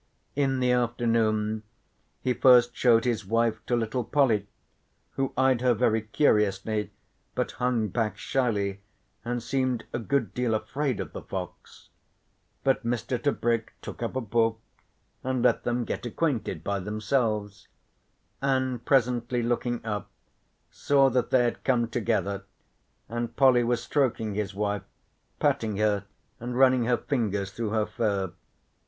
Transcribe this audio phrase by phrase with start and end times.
[0.35, 1.61] In the afternoon
[2.21, 4.47] he first showed his wife to little Polly,
[5.11, 6.89] who eyed her very curiously
[7.35, 8.81] but hung back shyly
[9.23, 11.89] and seemed a good deal afraid of the fox.
[12.63, 13.21] But Mr.
[13.21, 14.59] Tebrick took up a book
[15.23, 17.67] and let them get acquainted by themselves,
[18.41, 20.09] and presently looking up
[20.71, 22.45] saw that they had come together
[23.07, 24.81] and Polly was stroking his wife,
[25.39, 26.05] patting her
[26.39, 28.33] and running her fingers through her fur.